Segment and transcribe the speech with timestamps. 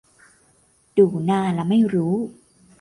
[0.97, 2.15] ดูหน้าละไม่รู้